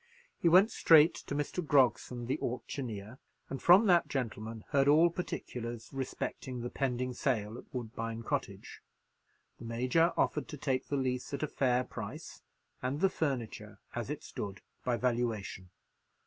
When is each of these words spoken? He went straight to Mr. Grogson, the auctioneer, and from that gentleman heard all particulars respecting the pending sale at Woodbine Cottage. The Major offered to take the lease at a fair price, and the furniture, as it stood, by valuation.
He 0.39 0.49
went 0.49 0.71
straight 0.71 1.13
to 1.13 1.35
Mr. 1.35 1.63
Grogson, 1.63 2.25
the 2.25 2.39
auctioneer, 2.41 3.19
and 3.51 3.61
from 3.61 3.85
that 3.85 4.07
gentleman 4.07 4.63
heard 4.69 4.87
all 4.87 5.11
particulars 5.11 5.91
respecting 5.93 6.61
the 6.61 6.71
pending 6.71 7.13
sale 7.13 7.55
at 7.55 7.65
Woodbine 7.71 8.23
Cottage. 8.23 8.81
The 9.59 9.65
Major 9.65 10.11
offered 10.17 10.47
to 10.47 10.57
take 10.57 10.87
the 10.87 10.97
lease 10.97 11.35
at 11.35 11.43
a 11.43 11.47
fair 11.47 11.83
price, 11.83 12.41
and 12.81 12.99
the 12.99 13.09
furniture, 13.11 13.79
as 13.93 14.09
it 14.09 14.23
stood, 14.23 14.61
by 14.83 14.97
valuation. 14.97 15.69